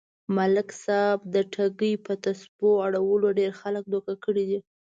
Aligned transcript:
ملک 0.35 0.69
صاحب 0.83 1.19
د 1.33 1.35
ټگۍ 1.53 1.93
يه 2.09 2.13
تسبو 2.25 2.69
اړولو 2.85 3.27
ډېر 3.39 3.51
خلک 3.61 3.83
دوکه 3.93 4.13
کړي 4.25 4.43
دي. 4.49 4.59